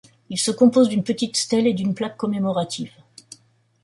[0.29, 2.91] Il se compose d'une petite stèle et d'une plaque commémorative.